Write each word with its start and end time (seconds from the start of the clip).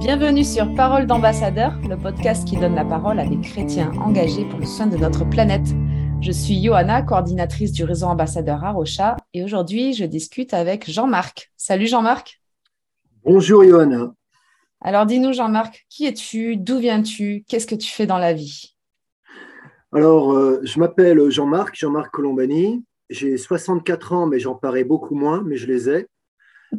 Bienvenue 0.00 0.44
sur 0.44 0.74
Parole 0.74 1.06
d'ambassadeur, 1.06 1.78
le 1.86 1.94
podcast 1.94 2.48
qui 2.48 2.56
donne 2.56 2.74
la 2.74 2.86
parole 2.86 3.20
à 3.20 3.26
des 3.26 3.38
chrétiens 3.38 3.92
engagés 4.00 4.46
pour 4.46 4.58
le 4.58 4.64
soin 4.64 4.86
de 4.86 4.96
notre 4.96 5.28
planète. 5.28 5.66
Je 6.22 6.32
suis 6.32 6.64
Johanna, 6.64 7.02
coordinatrice 7.02 7.70
du 7.70 7.84
réseau 7.84 8.06
ambassadeur 8.06 8.64
à 8.64 8.72
Rocha, 8.72 9.18
et 9.34 9.44
aujourd'hui 9.44 9.92
je 9.92 10.06
discute 10.06 10.54
avec 10.54 10.90
Jean-Marc. 10.90 11.52
Salut 11.58 11.86
Jean-Marc. 11.86 12.40
Bonjour 13.24 13.62
Johanna. 13.62 14.14
Alors 14.80 15.04
dis-nous 15.04 15.34
Jean-Marc, 15.34 15.84
qui 15.90 16.06
es-tu? 16.06 16.56
D'où 16.56 16.78
viens-tu? 16.78 17.44
Qu'est-ce 17.46 17.66
que 17.66 17.74
tu 17.74 17.92
fais 17.92 18.06
dans 18.06 18.18
la 18.18 18.32
vie? 18.32 18.74
Alors, 19.92 20.32
euh, 20.32 20.60
je 20.62 20.80
m'appelle 20.80 21.28
Jean-Marc, 21.28 21.74
Jean-Marc 21.74 22.10
Colombani. 22.10 22.82
J'ai 23.10 23.36
64 23.36 24.14
ans, 24.14 24.26
mais 24.26 24.38
j'en 24.38 24.54
parais 24.54 24.84
beaucoup 24.84 25.14
moins, 25.14 25.42
mais 25.44 25.56
je 25.56 25.66
les 25.66 25.90
ai. 25.90 26.06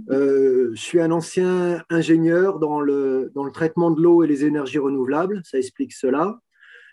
Euh, 0.10 0.72
je 0.74 0.82
suis 0.82 1.02
un 1.02 1.12
ancien 1.12 1.84
ingénieur 1.90 2.60
dans 2.60 2.80
le, 2.80 3.32
dans 3.36 3.44
le 3.44 3.52
traitement 3.52 3.92
de 3.92 4.02
l'eau 4.02 4.24
et 4.24 4.28
les 4.28 4.46
énergies 4.46 4.80
renouvelables, 4.80 5.42
ça 5.44 5.58
explique 5.58 5.94
cela. 5.94 6.40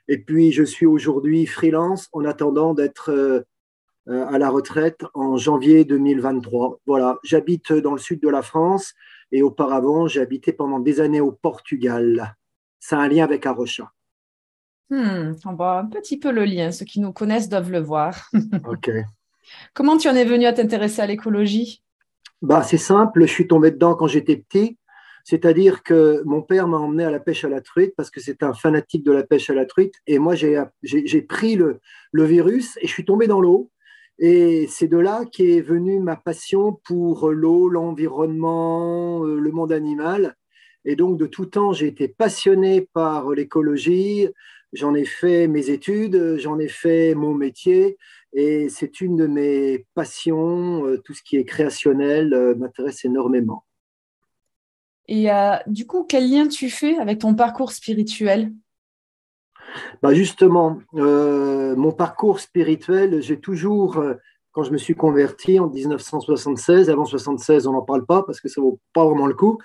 Et 0.08 0.18
puis, 0.18 0.52
je 0.52 0.62
suis 0.62 0.86
aujourd'hui 0.86 1.46
freelance 1.46 2.08
en 2.12 2.24
attendant 2.24 2.74
d'être 2.74 3.10
euh, 3.10 3.42
à 4.06 4.38
la 4.38 4.48
retraite 4.48 5.04
en 5.14 5.36
janvier 5.36 5.84
2023. 5.84 6.80
Voilà, 6.86 7.18
j'habite 7.22 7.72
dans 7.72 7.92
le 7.92 7.98
sud 7.98 8.20
de 8.20 8.28
la 8.28 8.42
France 8.42 8.94
et 9.32 9.42
auparavant, 9.42 10.06
j'ai 10.06 10.20
habité 10.20 10.52
pendant 10.52 10.80
des 10.80 11.00
années 11.00 11.20
au 11.20 11.32
Portugal. 11.32 12.36
Ça 12.80 12.98
a 12.98 13.02
un 13.02 13.08
lien 13.08 13.24
avec 13.24 13.44
Arocha. 13.44 13.92
Hmm, 14.90 15.34
on 15.44 15.54
voit 15.54 15.80
un 15.80 15.86
petit 15.86 16.18
peu 16.18 16.32
le 16.32 16.44
lien. 16.46 16.72
Ceux 16.72 16.86
qui 16.86 17.00
nous 17.00 17.12
connaissent 17.12 17.50
doivent 17.50 17.70
le 17.70 17.80
voir. 17.80 18.30
OK. 18.66 18.90
Comment 19.74 19.98
tu 19.98 20.08
en 20.08 20.14
es 20.14 20.24
venu 20.24 20.46
à 20.46 20.52
t'intéresser 20.52 21.02
à 21.02 21.06
l'écologie? 21.06 21.82
Bah, 22.42 22.62
C'est 22.62 22.78
simple, 22.78 23.22
je 23.22 23.32
suis 23.32 23.48
tombé 23.48 23.70
dedans 23.70 23.94
quand 23.94 24.06
j'étais 24.06 24.36
petit. 24.36 24.78
C'est-à-dire 25.24 25.82
que 25.82 26.22
mon 26.24 26.40
père 26.40 26.68
m'a 26.68 26.78
emmené 26.78 27.04
à 27.04 27.10
la 27.10 27.20
pêche 27.20 27.44
à 27.44 27.50
la 27.50 27.60
truite 27.60 27.92
parce 27.96 28.10
que 28.10 28.18
c'est 28.18 28.42
un 28.42 28.54
fanatique 28.54 29.04
de 29.04 29.12
la 29.12 29.24
pêche 29.24 29.50
à 29.50 29.54
la 29.54 29.66
truite. 29.66 29.94
Et 30.06 30.18
moi, 30.18 30.34
j'ai 30.34 31.22
pris 31.22 31.54
le, 31.54 31.80
le, 32.12 32.24
virus 32.24 32.78
et 32.80 32.86
je 32.86 32.92
suis 32.92 33.04
tombé 33.04 33.26
dans 33.26 33.40
l'eau. 33.40 33.70
Et 34.18 34.66
c'est 34.68 34.88
de 34.88 34.96
là 34.96 35.24
qu'est 35.30 35.60
venue 35.60 36.00
ma 36.00 36.16
passion 36.16 36.80
pour 36.84 37.30
l'eau, 37.30 37.68
l'environnement, 37.68 39.22
euh, 39.24 39.38
le 39.38 39.50
monde 39.52 39.70
animal. 39.70 40.34
Et 40.84 40.96
donc, 40.96 41.18
de 41.18 41.26
tout 41.26 41.46
temps, 41.46 41.72
j'ai 41.72 41.86
été 41.88 42.08
passionné 42.08 42.88
par 42.92 43.30
l'écologie. 43.30 44.28
J'en 44.74 44.94
ai 44.94 45.04
fait 45.04 45.48
mes 45.48 45.70
études, 45.70 46.36
j'en 46.38 46.58
ai 46.58 46.68
fait 46.68 47.14
mon 47.14 47.34
métier. 47.34 47.96
Et 48.32 48.68
c'est 48.68 49.00
une 49.00 49.16
de 49.16 49.26
mes 49.26 49.86
passions. 49.94 50.86
Euh, 50.86 50.98
tout 50.98 51.14
ce 51.14 51.22
qui 51.22 51.36
est 51.36 51.44
créationnel 51.44 52.34
euh, 52.34 52.54
m'intéresse 52.54 53.04
énormément. 53.04 53.64
Et 55.06 55.30
euh, 55.30 55.56
du 55.66 55.86
coup, 55.86 56.04
quel 56.04 56.30
lien 56.30 56.48
tu 56.48 56.68
fais 56.68 56.98
avec 56.98 57.20
ton 57.20 57.34
parcours 57.34 57.72
spirituel? 57.72 58.52
Bah 60.02 60.12
Justement, 60.12 60.78
mon 60.92 61.92
parcours 61.92 62.40
spirituel, 62.40 63.20
j'ai 63.22 63.38
toujours, 63.38 64.02
quand 64.52 64.62
je 64.62 64.72
me 64.72 64.78
suis 64.78 64.94
converti 64.94 65.58
en 65.58 65.68
1976, 65.68 66.88
avant 66.90 67.04
76, 67.04 67.66
on 67.66 67.72
n'en 67.72 67.82
parle 67.82 68.06
pas 68.06 68.22
parce 68.22 68.40
que 68.40 68.48
ça 68.48 68.60
ne 68.60 68.66
vaut 68.66 68.80
pas 68.94 69.04
vraiment 69.04 69.26
le 69.26 69.34
coup, 69.34 69.58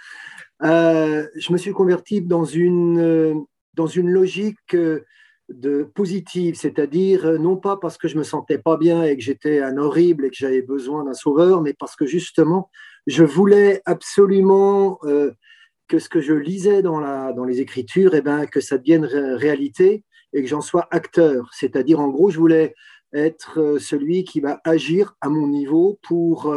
je 0.61 1.53
me 1.53 1.57
suis 1.57 1.71
converti 1.71 2.21
dans 2.21 2.43
une, 2.43 3.45
dans 3.73 3.87
une 3.87 4.09
logique 4.09 4.75
de 5.49 5.83
positive, 5.83 6.55
c'est-à-dire 6.55 7.25
euh, 7.25 7.37
non 7.37 7.57
pas 7.57 7.77
parce 7.77 7.97
que 7.97 8.07
je 8.07 8.17
me 8.17 8.23
sentais 8.23 8.57
pas 8.57 8.77
bien 8.77 9.03
et 9.03 9.15
que 9.17 9.23
j'étais 9.23 9.61
un 9.61 9.77
horrible 9.77 10.25
et 10.25 10.29
que 10.29 10.35
j'avais 10.35 10.61
besoin 10.61 11.03
d'un 11.03 11.13
sauveur, 11.13 11.61
mais 11.61 11.73
parce 11.73 11.95
que 11.95 12.05
justement, 12.05 12.69
je 13.07 13.23
voulais 13.23 13.81
absolument 13.85 14.99
euh, 15.03 15.31
que 15.87 15.99
ce 15.99 16.09
que 16.09 16.21
je 16.21 16.33
lisais 16.33 16.81
dans, 16.81 16.99
la, 16.99 17.33
dans 17.33 17.43
les 17.43 17.59
Écritures, 17.59 18.15
eh 18.15 18.21
ben, 18.21 18.45
que 18.45 18.61
ça 18.61 18.77
devienne 18.77 19.05
réalité 19.05 20.03
et 20.31 20.41
que 20.41 20.47
j'en 20.47 20.61
sois 20.61 20.87
acteur. 20.91 21.49
C'est-à-dire, 21.51 21.99
en 21.99 22.07
gros, 22.07 22.29
je 22.29 22.39
voulais 22.39 22.73
être 23.13 23.59
euh, 23.59 23.79
celui 23.79 24.23
qui 24.23 24.39
va 24.39 24.61
agir 24.63 25.15
à 25.19 25.29
mon 25.29 25.47
niveau 25.47 25.99
pour, 26.03 26.55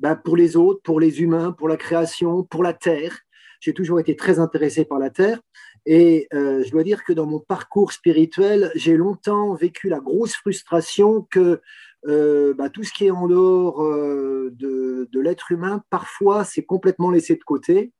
ben, 0.00 0.16
pour 0.16 0.36
les 0.36 0.56
autres, 0.56 0.80
pour 0.82 0.98
les 0.98 1.22
humains, 1.22 1.52
pour 1.52 1.68
la 1.68 1.76
création, 1.76 2.42
pour 2.42 2.64
la 2.64 2.72
terre. 2.72 3.20
J'ai 3.60 3.72
toujours 3.72 4.00
été 4.00 4.16
très 4.16 4.40
intéressé 4.40 4.84
par 4.84 4.98
la 4.98 5.08
terre. 5.08 5.40
Et 5.86 6.28
euh, 6.32 6.62
je 6.64 6.70
dois 6.70 6.82
dire 6.82 7.04
que 7.04 7.12
dans 7.12 7.26
mon 7.26 7.40
parcours 7.40 7.92
spirituel, 7.92 8.72
j'ai 8.74 8.96
longtemps 8.96 9.54
vécu 9.54 9.88
la 9.88 10.00
grosse 10.00 10.34
frustration 10.34 11.22
que 11.30 11.60
euh, 12.06 12.54
bah, 12.54 12.70
tout 12.70 12.84
ce 12.84 12.92
qui 12.92 13.06
est 13.06 13.10
en 13.10 13.26
dehors 13.26 13.82
euh, 13.82 14.50
de, 14.54 15.08
de 15.10 15.20
l'être 15.20 15.52
humain, 15.52 15.82
parfois, 15.90 16.44
c'est 16.44 16.64
complètement 16.64 17.10
laissé 17.10 17.34
de 17.36 17.44
côté. 17.44 17.92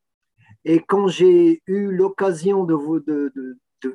Et 0.65 0.81
quand 0.81 1.09
j'ai 1.09 1.63
eu 1.67 1.91
l'occasion 1.91 2.65
de, 2.65 2.75
de, 3.07 3.35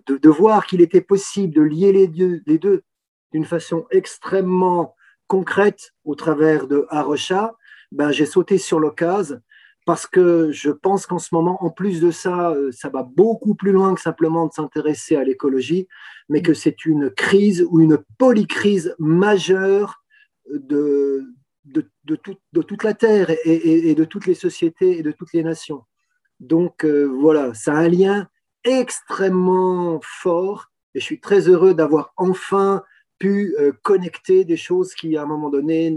de, 0.07 0.29
voir 0.29 0.67
qu'il 0.67 0.81
était 0.81 1.01
possible 1.01 1.53
de 1.53 1.61
lier 1.61 1.91
les 1.91 2.07
deux, 2.07 2.41
les 2.45 2.59
deux 2.59 2.83
d'une 3.31 3.45
façon 3.45 3.87
extrêmement 3.89 4.95
concrète 5.27 5.93
au 6.05 6.13
travers 6.13 6.67
de 6.67 6.85
Harocha, 6.89 7.55
ben, 7.91 8.11
j'ai 8.11 8.27
sauté 8.27 8.59
sur 8.59 8.79
l'occasion 8.79 9.39
parce 9.89 10.05
que 10.05 10.51
je 10.51 10.69
pense 10.69 11.07
qu'en 11.07 11.17
ce 11.17 11.33
moment, 11.33 11.63
en 11.63 11.71
plus 11.71 11.99
de 11.99 12.11
ça, 12.11 12.51
euh, 12.51 12.71
ça 12.71 12.89
va 12.89 13.01
beaucoup 13.01 13.55
plus 13.55 13.71
loin 13.71 13.95
que 13.95 14.01
simplement 14.01 14.45
de 14.45 14.53
s'intéresser 14.53 15.15
à 15.15 15.23
l'écologie, 15.23 15.87
mais 16.29 16.43
que 16.43 16.53
c'est 16.53 16.85
une 16.85 17.09
crise 17.09 17.65
ou 17.67 17.81
une 17.81 17.97
polycrise 18.19 18.93
majeure 18.99 20.03
de, 20.53 21.23
de, 21.65 22.61
toute 22.61 22.83
la 22.83 22.93
Terre 22.93 23.31
et, 23.45 23.95
de 23.95 24.05
toutes 24.05 24.27
les 24.27 24.35
sociétés 24.35 24.99
et 24.99 25.01
de 25.01 25.11
toutes 25.11 25.33
les 25.33 25.41
nations. 25.41 25.81
Donc 26.39 26.85
euh, 26.85 27.05
voilà, 27.05 27.55
ça 27.55 27.73
a 27.73 27.77
un 27.77 27.89
lien 27.89 28.27
extrêmement 28.65 29.99
fort 30.03 30.67
et 30.93 30.99
je 30.99 31.03
suis 31.03 31.19
très 31.19 31.49
heureux 31.49 31.73
d'avoir 31.73 32.13
enfin 32.15 32.83
pu 33.17 33.55
euh, 33.57 33.71
connecter 33.81 34.45
des 34.45 34.55
choses 34.55 34.93
qui, 34.93 35.17
à 35.17 35.23
un 35.23 35.25
moment 35.25 35.49
donné, 35.49 35.91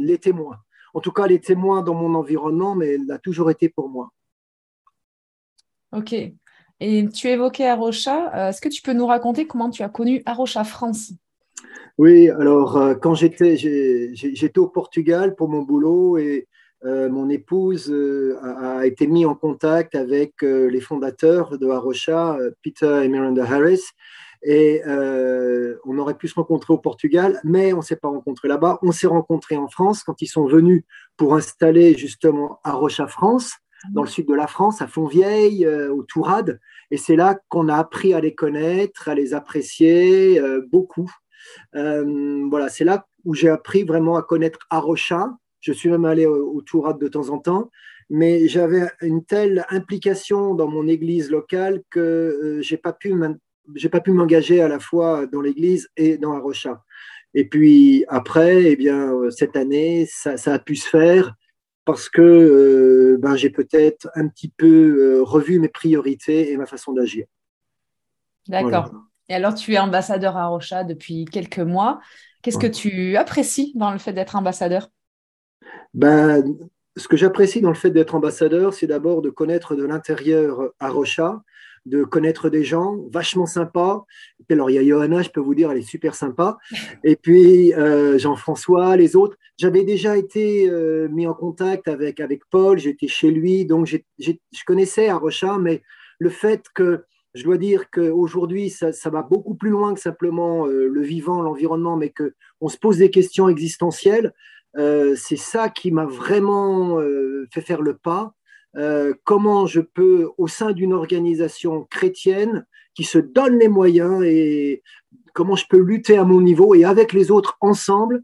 l'étaient 0.00 0.32
moins 0.32 0.56
en 0.96 1.00
tout 1.00 1.12
cas, 1.12 1.26
elle 1.26 1.32
est 1.32 1.44
témoin 1.44 1.82
dans 1.82 1.92
mon 1.92 2.14
environnement, 2.14 2.74
mais 2.74 2.94
elle 2.94 3.10
a 3.10 3.18
toujours 3.18 3.50
été 3.50 3.68
pour 3.68 3.90
moi. 3.90 4.12
Ok. 5.92 6.14
Et 6.80 7.08
tu 7.10 7.28
évoquais 7.28 7.66
Arocha. 7.66 8.34
Euh, 8.34 8.48
est-ce 8.48 8.62
que 8.62 8.70
tu 8.70 8.80
peux 8.80 8.94
nous 8.94 9.06
raconter 9.06 9.46
comment 9.46 9.68
tu 9.68 9.82
as 9.82 9.90
connu 9.90 10.22
Arocha 10.24 10.64
France? 10.64 11.12
Oui, 11.98 12.30
alors 12.30 12.78
euh, 12.78 12.94
quand 12.94 13.12
j'étais, 13.12 13.58
j'étais 13.58 14.58
au 14.58 14.68
Portugal 14.68 15.34
pour 15.34 15.50
mon 15.50 15.60
boulot 15.60 16.16
et 16.16 16.48
euh, 16.86 17.10
mon 17.10 17.28
épouse 17.28 17.94
a, 18.42 18.86
été 18.86 19.06
mise 19.06 19.26
en 19.26 19.34
contact 19.34 19.94
avec 19.94 20.40
les 20.40 20.80
fondateurs 20.80 21.58
de 21.58 21.68
Arocha, 21.68 22.38
Peter 22.62 23.02
et 23.04 23.08
Miranda 23.08 23.44
Harris. 23.44 23.82
Et 24.48 24.80
euh, 24.86 25.76
on 25.84 25.98
aurait 25.98 26.16
pu 26.16 26.28
se 26.28 26.34
rencontrer 26.36 26.72
au 26.72 26.78
Portugal, 26.78 27.40
mais 27.42 27.72
on 27.72 27.78
ne 27.78 27.82
s'est 27.82 27.96
pas 27.96 28.06
rencontré 28.06 28.46
là-bas. 28.46 28.78
On 28.80 28.92
s'est 28.92 29.08
rencontrés 29.08 29.56
en 29.56 29.66
France 29.66 30.04
quand 30.04 30.22
ils 30.22 30.28
sont 30.28 30.46
venus 30.46 30.84
pour 31.16 31.34
installer 31.34 31.98
justement 31.98 32.60
à 32.62 32.70
Rocha 32.70 33.08
France, 33.08 33.54
dans 33.92 34.02
le 34.02 34.08
sud 34.08 34.28
de 34.28 34.34
la 34.34 34.46
France, 34.46 34.80
à 34.80 34.86
Fontvieille, 34.86 35.66
euh, 35.66 35.92
au 35.92 36.04
Tourade. 36.04 36.60
Et 36.92 36.96
c'est 36.96 37.16
là 37.16 37.36
qu'on 37.48 37.68
a 37.68 37.74
appris 37.74 38.14
à 38.14 38.20
les 38.20 38.36
connaître, 38.36 39.08
à 39.08 39.16
les 39.16 39.34
apprécier 39.34 40.38
euh, 40.38 40.64
beaucoup. 40.70 41.10
voilà, 41.72 42.68
c'est 42.68 42.84
là 42.84 43.04
où 43.24 43.34
j'ai 43.34 43.48
appris 43.48 43.82
vraiment 43.82 44.14
à 44.14 44.22
connaître 44.22 44.60
Arocha. 44.70 45.28
Je 45.58 45.72
suis 45.72 45.90
même 45.90 46.04
allé 46.04 46.24
au, 46.24 46.52
au 46.54 46.62
Tourade 46.62 47.00
de 47.00 47.08
temps 47.08 47.30
en 47.30 47.38
temps, 47.40 47.72
mais 48.10 48.46
j'avais 48.46 48.88
une 49.00 49.24
telle 49.24 49.66
implication 49.70 50.54
dans 50.54 50.68
mon 50.68 50.86
église 50.86 51.32
locale 51.32 51.82
que 51.90 52.60
j'ai 52.62 52.76
pas 52.76 52.92
pu 52.92 53.12
j'ai 53.74 53.88
pas 53.88 54.00
pu 54.00 54.12
m'engager 54.12 54.60
à 54.60 54.68
la 54.68 54.78
fois 54.78 55.26
dans 55.26 55.40
l'Église 55.40 55.88
et 55.96 56.18
dans 56.18 56.32
Arocha. 56.32 56.82
Et 57.34 57.46
puis 57.46 58.04
après, 58.08 58.64
eh 58.64 58.76
bien, 58.76 59.12
cette 59.30 59.56
année, 59.56 60.06
ça, 60.08 60.36
a 60.46 60.58
pu 60.58 60.76
se 60.76 60.88
faire 60.88 61.34
parce 61.84 62.08
que 62.08 62.22
euh, 62.22 63.18
ben, 63.20 63.36
j'ai 63.36 63.50
peut-être 63.50 64.08
un 64.14 64.26
petit 64.26 64.48
peu 64.48 64.66
euh, 64.98 65.22
revu 65.22 65.60
mes 65.60 65.68
priorités 65.68 66.50
et 66.50 66.56
ma 66.56 66.66
façon 66.66 66.92
d'agir. 66.92 67.26
D'accord. 68.48 68.90
Et 69.28 69.34
alors, 69.34 69.54
tu 69.54 69.74
es 69.74 69.78
ambassadeur 69.78 70.36
à 70.36 70.46
Rocha 70.46 70.84
depuis 70.84 71.24
quelques 71.26 71.58
mois. 71.58 72.00
Qu'est-ce 72.42 72.58
que 72.58 72.66
tu 72.66 73.16
apprécies 73.16 73.72
dans 73.74 73.90
le 73.90 73.98
fait 73.98 74.12
d'être 74.12 74.36
ambassadeur? 74.36 74.88
Ben, 75.94 76.44
Ce 76.96 77.08
que 77.08 77.16
j'apprécie 77.16 77.60
dans 77.60 77.70
le 77.70 77.74
fait 77.74 77.90
d'être 77.90 78.14
ambassadeur, 78.14 78.72
c'est 78.72 78.86
d'abord 78.86 79.20
de 79.20 79.30
connaître 79.30 79.74
de 79.74 79.84
l'intérieur 79.84 80.70
à 80.78 80.88
Rocha 80.88 81.42
de 81.86 82.02
connaître 82.02 82.50
des 82.50 82.64
gens 82.64 82.98
vachement 83.10 83.46
sympas. 83.46 84.04
Et 84.48 84.52
alors, 84.52 84.70
il 84.70 84.74
y 84.74 84.78
a 84.78 84.84
Johanna, 84.84 85.22
je 85.22 85.30
peux 85.30 85.40
vous 85.40 85.54
dire, 85.54 85.70
elle 85.70 85.78
est 85.78 85.82
super 85.82 86.14
sympa. 86.14 86.58
Et 87.04 87.16
puis, 87.16 87.72
euh, 87.74 88.18
Jean-François, 88.18 88.96
les 88.96 89.16
autres. 89.16 89.36
J'avais 89.56 89.84
déjà 89.84 90.16
été 90.16 90.68
euh, 90.68 91.08
mis 91.08 91.26
en 91.26 91.32
contact 91.32 91.88
avec, 91.88 92.20
avec 92.20 92.42
Paul, 92.50 92.78
j'étais 92.78 93.08
chez 93.08 93.30
lui, 93.30 93.64
donc 93.64 93.86
je 93.86 94.64
connaissais 94.66 95.08
Arocha, 95.08 95.56
mais 95.58 95.82
le 96.18 96.28
fait 96.28 96.64
que 96.74 97.04
je 97.34 97.44
dois 97.44 97.56
dire 97.56 97.90
qu'aujourd'hui, 97.90 98.68
ça, 98.68 98.92
ça 98.92 99.08
va 99.08 99.22
beaucoup 99.22 99.54
plus 99.54 99.70
loin 99.70 99.94
que 99.94 100.00
simplement 100.00 100.66
euh, 100.66 100.88
le 100.88 101.02
vivant, 101.02 101.40
l'environnement, 101.40 101.96
mais 101.96 102.12
qu'on 102.12 102.68
se 102.68 102.76
pose 102.76 102.98
des 102.98 103.10
questions 103.10 103.48
existentielles. 103.48 104.34
c'est 104.74 105.38
ça 105.38 105.70
qui 105.70 105.90
m'a 105.90 106.04
vraiment 106.04 107.00
fait 107.50 107.62
faire 107.62 107.80
le 107.80 107.96
pas 107.96 108.34
comment 109.24 109.66
je 109.66 109.80
peux, 109.80 110.30
au 110.38 110.48
sein 110.48 110.72
d'une 110.72 110.92
organisation 110.92 111.84
chrétienne 111.84 112.66
qui 112.94 113.04
se 113.04 113.18
donne 113.18 113.58
les 113.58 113.68
moyens 113.68 114.22
et 114.24 114.82
comment 115.34 115.56
je 115.56 115.66
peux 115.68 115.80
lutter 115.80 116.16
à 116.18 116.24
mon 116.24 116.40
niveau 116.40 116.74
et 116.74 116.84
avec 116.84 117.12
les 117.12 117.30
autres 117.30 117.56
ensemble 117.60 118.22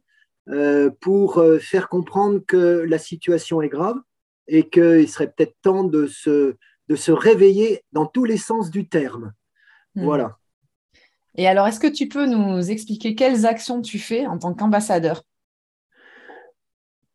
pour 1.01 1.43
faire 1.61 1.89
comprendre 1.89 2.41
que 2.47 2.85
la 2.87 2.99
situation 2.99 3.63
est 3.63 3.69
grave 3.69 3.97
et 4.49 4.69
qu'il 4.69 5.09
serait 5.09 5.33
peut-être 5.33 5.57
temps 5.63 5.85
de 5.85 6.07
se, 6.07 6.57
de 6.89 6.97
se 6.97 7.13
réveiller 7.13 7.83
dans 7.93 8.07
tous 8.07 8.25
les 8.25 8.37
sens 8.37 8.71
du 8.71 8.89
terme. 8.89 9.33
Hmm. 9.95 10.05
Voilà. 10.05 10.39
Et 11.37 11.49
alors, 11.49 11.67
est-ce 11.67 11.81
que 11.81 11.87
tu 11.87 12.09
peux 12.09 12.27
nous 12.27 12.71
expliquer 12.71 13.15
quelles 13.15 13.47
actions 13.47 13.81
tu 13.81 13.99
fais 13.99 14.27
en 14.27 14.39
tant 14.39 14.53
qu'ambassadeur? 14.53 15.23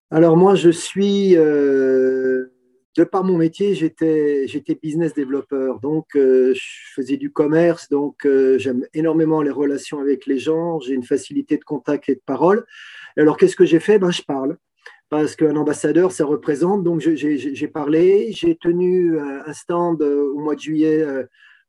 Alors 0.09 0.37
moi, 0.37 0.55
je 0.55 0.69
suis, 0.69 1.35
euh, 1.35 2.51
de 2.97 3.03
par 3.03 3.23
mon 3.23 3.38
métier, 3.38 3.75
j'étais, 3.75 4.47
business 4.81 5.13
développeur, 5.13 5.79
donc 5.79 6.15
euh, 6.15 6.53
je 6.55 6.94
faisais 6.95 7.15
du 7.15 7.31
commerce, 7.31 7.89
donc 7.89 8.25
euh, 8.25 8.57
j'aime 8.57 8.88
énormément 8.95 9.44
les 9.44 9.51
relations 9.51 9.99
avec 9.99 10.25
les 10.25 10.39
gens, 10.39 10.79
j'ai 10.79 10.95
une 10.95 11.03
facilité 11.03 11.57
de 11.57 11.63
contact 11.63 12.09
et 12.09 12.15
de 12.15 12.21
parole. 12.25 12.65
alors, 13.15 13.38
qu'est-ce 13.38 13.55
que 13.55 13.65
j'ai 13.65 13.79
fait? 13.79 13.99
Ben, 13.99 14.09
Je 14.09 14.23
parle. 14.23 14.57
Parce 15.09 15.35
qu'un 15.35 15.55
ambassadeur, 15.55 16.11
ça 16.11 16.25
représente. 16.25 16.83
Donc, 16.83 16.99
j'ai 16.99 17.67
parlé, 17.67 18.31
j'ai 18.33 18.55
tenu 18.55 19.15
euh, 19.15 19.41
un 19.45 19.53
stand 19.53 20.01
au 20.01 20.39
mois 20.39 20.55
de 20.55 20.59
juillet 20.59 21.05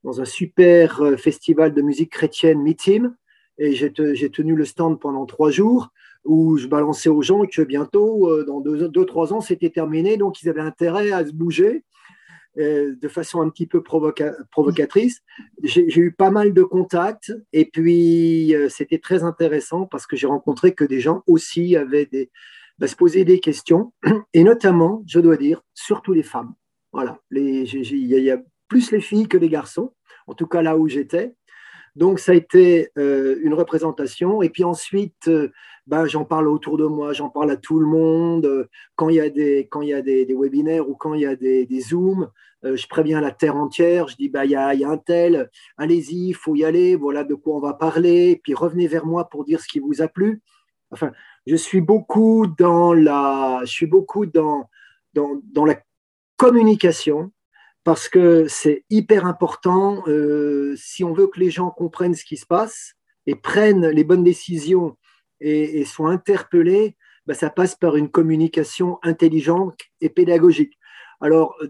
dans 0.03 0.21
un 0.21 0.25
super 0.25 1.15
festival 1.19 1.73
de 1.73 1.83
musique 1.83 2.11
chrétienne, 2.11 2.61
Mitim, 2.61 3.15
et 3.59 3.75
j'ai 3.75 3.93
tenu 3.93 4.57
le 4.57 4.65
stand 4.65 4.99
pendant 4.99 5.27
trois 5.27 5.51
jours 5.51 5.91
où 6.29 6.57
je 6.57 6.67
balançais 6.67 7.09
aux 7.09 7.23
gens 7.23 7.45
que 7.47 7.63
bientôt, 7.63 8.45
dans 8.45 8.61
deux, 8.61 8.89
deux 8.89 9.05
trois 9.05 9.33
ans, 9.33 9.41
c'était 9.41 9.71
terminé, 9.71 10.17
donc 10.17 10.43
ils 10.43 10.49
avaient 10.49 10.61
intérêt 10.61 11.11
à 11.11 11.27
se 11.27 11.33
bouger 11.33 11.85
de 12.57 13.09
façon 13.09 13.41
un 13.41 13.51
petit 13.51 13.67
peu 13.67 13.83
provocatrice. 13.85 15.21
J'ai 15.63 15.99
eu 15.99 16.13
pas 16.13 16.31
mal 16.31 16.53
de 16.53 16.65
contacts 16.65 17.33
et 17.53 17.67
puis 17.67 18.53
c'était 18.69 18.99
très 18.99 19.23
intéressant 19.23 19.87
parce 19.87 20.07
que 20.07 20.17
j'ai 20.17 20.27
rencontré 20.27 20.75
que 20.75 20.85
des 20.85 20.99
gens 20.99 21.23
aussi 21.27 21.77
avaient 21.77 22.07
des, 22.07 22.31
bah, 22.79 22.87
se 22.87 22.95
poser 22.95 23.25
des 23.25 23.41
questions, 23.41 23.93
et 24.35 24.45
notamment, 24.45 25.03
je 25.07 25.19
dois 25.19 25.37
dire, 25.37 25.63
surtout 25.75 26.13
les 26.13 26.23
femmes. 26.23 26.55
Voilà, 26.93 27.21
il 27.33 27.67
y, 27.67 28.31
a 28.31 28.41
plus 28.69 28.93
les 28.93 29.01
filles 29.01 29.29
que 29.29 29.37
les 29.37 29.49
garçons, 29.49 29.93
en 30.27 30.35
tout 30.35 30.47
cas 30.47 30.63
là 30.63 30.79
où 30.79 30.89
j'étais. 30.89 31.35
Donc, 31.99 32.21
ça 32.21 32.31
a 32.31 32.37
été 32.37 32.91
euh, 32.97 33.41
une 33.43 33.55
représentation. 33.55 34.41
Et 34.41 34.51
puis 34.51 34.63
ensuite, 34.63 35.27
euh, 35.27 35.51
bah, 35.89 36.07
j'en 36.07 36.25
parle 36.25 36.47
autour 36.47 36.79
de 36.79 36.87
moi, 36.87 37.13
j'en 37.13 37.29
parle 37.29 37.51
à 37.51 37.57
tout 37.57 37.81
le 37.81 37.87
monde. 37.87 38.69
Quand 38.95 39.09
il 39.09 39.17
y 39.17 39.21
a 39.21 39.29
des, 39.29 39.67
quand 39.69 39.83
il 39.83 39.89
y 39.89 39.95
a 39.95 40.01
des, 40.01 40.25
webinaires 40.33 40.89
ou 40.89 40.95
quand 40.95 41.15
il 41.15 41.23
y 41.23 41.27
a 41.27 41.35
des, 41.35 41.67
Zooms, 41.81 42.31
euh, 42.65 42.77
je 42.77 42.87
préviens 42.87 43.21
la 43.21 43.33
terre 43.33 43.57
entière. 43.57 44.07
Je 44.07 44.15
dis, 44.15 44.29
bah, 44.29 44.45
il, 44.45 44.53
y 44.53 44.55
a, 44.55 44.69
un 44.69 44.97
tel, 44.97 45.51
allez-y, 45.77 46.29
il 46.29 46.35
faut 46.35 46.55
y 46.55 46.65
aller, 46.65 46.95
voilà 46.95 47.25
de 47.25 47.35
quoi 47.35 47.57
on 47.57 47.61
va 47.61 47.75
parler. 47.75 48.41
Puis 48.45 48.55
revenez 48.55 48.87
vers 48.87 49.05
moi 49.05 49.29
pour 49.29 49.45
dire 49.45 49.61
ce 49.61 49.67
qui 49.67 49.81
vous 49.81 50.01
a 50.01 50.07
plu. 50.07 50.41
Enfin, 50.93 51.11
je 51.49 51.57
suis 51.57 51.81
beaucoup 51.81 52.47
dans, 52.47 52.95
la 52.95 53.65
communication 56.37 57.33
parce 57.89 58.11
que 58.11 58.47
c'est 58.49 58.85
hyper 58.91 59.25
important 59.25 60.03
euh, 60.09 60.75
si 60.77 61.05
on 61.05 61.15
veut 61.15 61.27
que 61.27 61.41
les 61.41 61.51
gens 61.51 61.71
comprennent 61.71 62.13
ce 62.13 62.27
qui 62.27 62.37
se 62.37 62.45
passe 62.45 62.93
et 63.25 63.35
prennent 63.35 63.87
les 63.89 64.05
bonnes 64.05 64.25
décisions 64.25 64.99
et, 65.41 65.87
soient 65.87 66.11
interpellés, 66.11 66.99
bah, 67.25 67.33
ça 67.33 67.49
passe 67.49 67.77
par 67.77 67.97
une 67.97 68.11
communication 68.11 68.99
intelligente 69.03 69.81
et 70.03 70.11
pédagogique. 70.11 70.75
Alors, 71.23 71.57
euh, 71.63 71.69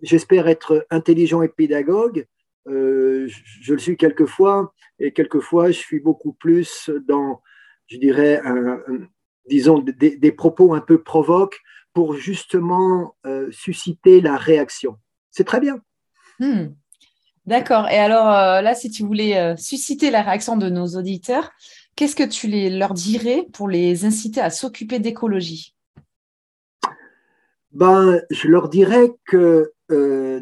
j'espère 0.00 0.48
être 0.48 0.86
intelligent 0.88 1.42
et 1.42 1.48
pédagogue. 1.48 2.26
Euh, 2.66 3.28
je, 3.28 3.74
le 3.74 3.80
suis 3.80 3.98
quelquefois 3.98 4.72
et 4.98 5.12
quelquefois 5.12 5.66
je 5.66 5.78
suis 5.78 6.00
beaucoup 6.00 6.32
plus 6.32 6.90
dans 7.06 7.42
je 7.86 7.98
dirais, 7.98 8.40
disons, 9.46 9.80
des, 9.80 10.32
propos 10.32 10.72
un 10.72 10.80
peu 10.80 11.02
provoques 11.02 11.60
pour 11.92 12.14
justement 12.14 13.14
susciter 13.50 14.22
la 14.22 14.38
réaction. 14.38 14.96
C'est 15.30 15.44
très 15.44 15.60
bien. 15.60 15.80
Hmm. 16.38 16.68
D'accord. 17.46 17.88
Et 17.88 17.98
alors 17.98 18.28
euh, 18.28 18.60
là, 18.60 18.74
si 18.74 18.90
tu 18.90 19.04
voulais 19.04 19.38
euh, 19.38 19.56
susciter 19.56 20.10
la 20.10 20.22
réaction 20.22 20.56
de 20.56 20.68
nos 20.68 20.86
auditeurs, 20.96 21.50
qu'est-ce 21.96 22.16
que 22.16 22.28
tu 22.28 22.46
les, 22.46 22.70
leur 22.70 22.94
dirais 22.94 23.46
pour 23.52 23.68
les 23.68 24.04
inciter 24.04 24.40
à 24.40 24.50
s'occuper 24.50 24.98
d'écologie? 24.98 25.74
Ben, 27.72 28.20
Je 28.30 28.48
leur 28.48 28.68
dirais 28.68 29.10
que 29.26 29.72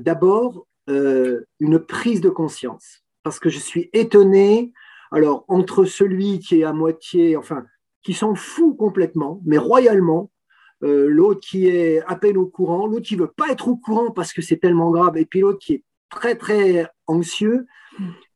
d'abord, 0.00 0.66
une 0.86 1.78
prise 1.78 2.20
de 2.20 2.30
conscience. 2.30 3.02
Parce 3.22 3.38
que 3.38 3.50
je 3.50 3.58
suis 3.58 3.90
étonné 3.92 4.72
alors, 5.10 5.44
entre 5.48 5.84
celui 5.84 6.38
qui 6.38 6.60
est 6.60 6.64
à 6.64 6.72
moitié, 6.72 7.36
enfin, 7.36 7.64
qui 8.02 8.14
s'en 8.14 8.34
fout 8.34 8.76
complètement, 8.76 9.40
mais 9.44 9.58
royalement, 9.58 10.24
euh, 10.24 10.37
l'autre 10.80 11.40
qui 11.40 11.66
est 11.66 12.02
à 12.06 12.16
peine 12.16 12.36
au 12.36 12.46
courant, 12.46 12.86
l'autre 12.86 13.06
qui 13.06 13.16
veut 13.16 13.32
pas 13.36 13.48
être 13.50 13.68
au 13.68 13.76
courant 13.76 14.10
parce 14.10 14.32
que 14.32 14.42
c'est 14.42 14.58
tellement 14.58 14.90
grave, 14.90 15.16
et 15.16 15.26
puis 15.26 15.40
l'autre 15.40 15.58
qui 15.58 15.74
est 15.74 15.84
très, 16.10 16.36
très 16.36 16.86
anxieux, 17.06 17.66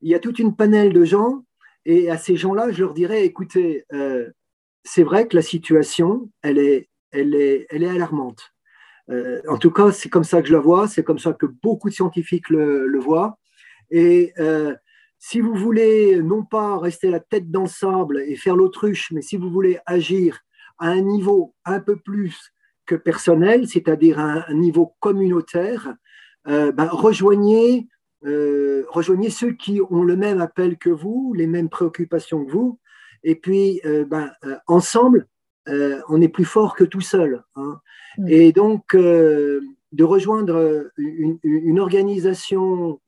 il 0.00 0.10
y 0.10 0.14
a 0.14 0.18
toute 0.18 0.38
une 0.38 0.56
panelle 0.56 0.92
de 0.92 1.04
gens, 1.04 1.44
et 1.84 2.10
à 2.10 2.18
ces 2.18 2.36
gens-là, 2.36 2.70
je 2.70 2.82
leur 2.82 2.94
dirais, 2.94 3.24
écoutez, 3.24 3.84
euh, 3.92 4.28
c'est 4.84 5.02
vrai 5.02 5.28
que 5.28 5.36
la 5.36 5.42
situation, 5.42 6.30
elle 6.42 6.58
est, 6.58 6.88
elle 7.12 7.34
est, 7.34 7.66
elle 7.70 7.82
est 7.82 7.88
alarmante. 7.88 8.52
Euh, 9.10 9.40
en 9.48 9.58
tout 9.58 9.70
cas, 9.70 9.92
c'est 9.92 10.08
comme 10.08 10.24
ça 10.24 10.42
que 10.42 10.48
je 10.48 10.52
la 10.52 10.60
vois, 10.60 10.88
c'est 10.88 11.04
comme 11.04 11.18
ça 11.18 11.32
que 11.32 11.46
beaucoup 11.46 11.88
de 11.88 11.94
scientifiques 11.94 12.50
le, 12.50 12.86
le 12.86 12.98
voient. 12.98 13.38
Et 13.90 14.32
si 15.18 15.40
vous 15.40 15.54
voulez 15.54 16.20
non 16.20 16.44
pas 16.44 16.78
rester 16.78 17.08
la 17.08 17.20
tête 17.20 17.48
dans 17.48 17.62
le 17.62 17.68
sable 17.68 18.22
et 18.26 18.34
faire 18.34 18.56
l'autruche, 18.56 19.12
mais 19.12 19.22
si 19.22 19.36
vous 19.36 19.50
voulez 19.50 19.78
agir 19.86 20.40
à 20.82 20.88
un 20.88 21.00
niveau 21.00 21.54
un 21.64 21.78
peu 21.78 21.96
plus 21.96 22.52
que 22.86 22.96
personnel, 22.96 23.68
c'est-à-dire 23.68 24.18
à 24.18 24.50
un 24.50 24.54
niveau 24.54 24.96
communautaire, 24.98 25.94
euh, 26.48 26.72
ben, 26.72 26.86
rejoignez, 26.86 27.86
euh, 28.26 28.84
rejoignez 28.88 29.30
ceux 29.30 29.52
qui 29.52 29.80
ont 29.80 30.02
le 30.02 30.16
même 30.16 30.40
appel 30.40 30.76
que 30.76 30.90
vous, 30.90 31.34
les 31.36 31.46
mêmes 31.46 31.68
préoccupations 31.68 32.44
que 32.44 32.50
vous, 32.50 32.80
et 33.22 33.36
puis 33.36 33.80
euh, 33.84 34.04
ben, 34.04 34.32
ensemble, 34.66 35.28
on 36.08 36.20
est 36.20 36.28
plus 36.28 36.44
fort 36.44 36.74
que 36.74 36.82
tout 36.82 37.00
seul. 37.00 37.44
Hein. 37.54 37.80
Mm. 38.18 38.28
Et 38.28 38.52
donc, 38.52 38.96
de 38.96 40.04
rejoindre 40.04 40.90
une, 40.96 41.38
une 41.44 41.78
organisation 41.78 43.00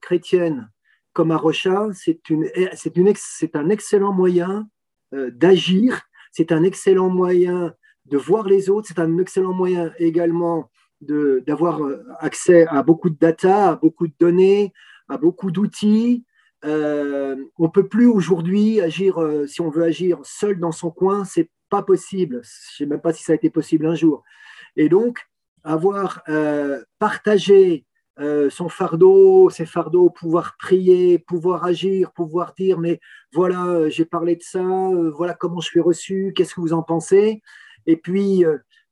chrétienne 0.00 0.68
comme 1.12 1.30
à 1.30 1.36
Rocha, 1.36 1.88
c'est 1.92 2.18
un 3.54 3.68
excellent 3.68 4.12
moyen 4.12 4.66
d'agir, 5.12 6.02
c'est 6.32 6.50
un 6.50 6.64
excellent 6.64 7.10
moyen 7.10 7.74
de 8.06 8.16
voir 8.16 8.48
les 8.48 8.68
autres, 8.68 8.88
c'est 8.88 8.98
un 8.98 9.18
excellent 9.18 9.52
moyen 9.52 9.92
également 9.98 10.70
d'avoir 11.00 11.82
euh, 11.82 12.04
accès 12.18 12.66
à 12.66 12.82
beaucoup 12.82 13.10
de 13.10 13.18
data, 13.18 13.70
à 13.70 13.76
beaucoup 13.76 14.06
de 14.06 14.14
données, 14.18 14.72
à 15.08 15.18
beaucoup 15.18 15.50
d'outils. 15.50 16.24
Euh, 16.64 17.36
on 17.58 17.64
ne 17.64 17.68
peut 17.68 17.88
plus 17.88 18.06
aujourd'hui 18.06 18.80
agir, 18.80 19.18
si 19.46 19.60
on 19.60 19.70
veut 19.70 19.84
agir 19.84 20.18
seul 20.22 20.58
dans 20.58 20.72
son 20.72 20.90
coin, 20.90 21.24
c'est 21.24 21.50
pas 21.68 21.82
possible. 21.82 22.42
Je 22.42 22.48
ne 22.48 22.76
sais 22.78 22.86
même 22.86 23.00
pas 23.00 23.12
si 23.12 23.22
ça 23.22 23.32
a 23.32 23.36
été 23.36 23.50
possible 23.50 23.86
un 23.86 23.94
jour. 23.94 24.22
Et 24.76 24.88
donc, 24.88 25.18
avoir 25.64 26.22
partagé 26.98 27.84
euh, 28.18 28.50
son 28.50 28.68
fardeau, 28.68 29.48
ses 29.48 29.64
fardeaux, 29.64 30.10
pouvoir 30.10 30.56
prier, 30.58 31.18
pouvoir 31.18 31.64
agir, 31.64 32.12
pouvoir 32.12 32.52
dire, 32.52 32.78
mais 32.78 33.00
voilà, 33.32 33.64
euh, 33.64 33.88
j'ai 33.88 34.04
parlé 34.04 34.36
de 34.36 34.42
ça, 34.42 34.60
euh, 34.60 35.10
voilà 35.10 35.32
comment 35.32 35.60
je 35.60 35.68
suis 35.68 35.80
reçu, 35.80 36.34
qu'est-ce 36.36 36.54
que 36.54 36.60
vous 36.60 36.74
en 36.74 36.82
pensez? 36.82 37.42
Et 37.86 37.96
puis, 37.96 38.44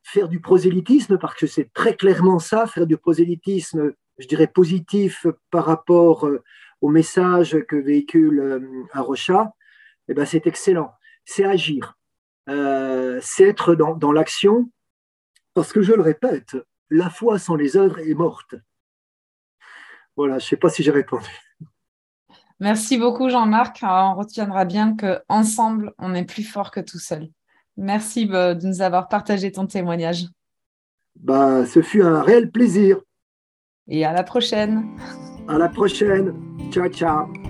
faire 0.03 0.29
du 0.29 0.41
prosélytisme, 0.41 1.19
parce 1.19 1.37
que 1.37 1.47
c'est 1.47 1.73
très 1.73 1.97
clairement 1.97 2.39
ça, 2.39 2.67
faire 2.67 2.87
du 2.87 2.97
prosélytisme, 2.97 3.93
je 4.19 4.27
dirais, 4.27 4.49
positif 4.49 5.27
par 5.51 5.67
rapport 5.67 6.29
au 6.81 6.89
message 6.89 7.59
que 7.69 7.77
véhicule 7.77 8.89
Arocha, 8.93 9.53
eh 10.09 10.15
ben, 10.15 10.25
c'est 10.25 10.47
excellent. 10.49 10.91
C'est 11.25 11.45
agir, 11.45 11.97
c'est 12.49 13.45
être 13.45 13.77
dans, 13.77 13.95
dans 13.95 14.11
l'action, 14.11 14.73
parce 15.55 15.73
que 15.73 15.83
je 15.83 15.93
le 15.93 16.03
répète, 16.03 16.57
la 16.89 17.09
foi 17.09 17.39
sans 17.39 17.55
les 17.55 17.77
œuvres 17.77 18.01
est 18.01 18.15
morte. 18.15 18.57
Voilà, 20.17 20.39
je 20.39 20.45
ne 20.45 20.49
sais 20.49 20.57
pas 20.57 20.69
si 20.69 20.83
j'ai 20.83 20.91
répondu. 20.91 21.29
Merci 22.61 22.99
beaucoup 22.99 23.31
Jean-Marc. 23.31 23.81
On 23.83 24.15
retiendra 24.15 24.65
bien 24.65 24.95
qu'ensemble, 24.95 25.95
on 25.99 26.15
est 26.15 26.25
plus 26.25 26.45
fort 26.45 26.71
que 26.71 26.81
tout 26.81 26.99
seul. 26.99 27.29
Merci 27.77 28.27
bah, 28.27 28.55
de 28.55 28.67
nous 28.67 28.83
avoir 28.83 29.09
partagé 29.09 29.51
ton 29.51 29.67
témoignage. 29.67 30.27
Bah, 31.17 31.65
ce 31.67 31.81
fut 31.81 32.03
un 32.03 32.23
réel 32.23 32.51
plaisir. 32.51 32.99
Et 33.89 34.05
à 34.05 34.13
la 34.13 34.23
prochaine. 34.23 34.87
À 35.49 35.59
la 35.59 35.69
prochaine. 35.69 36.35
Ciao, 36.71 36.89
ciao. 36.89 37.50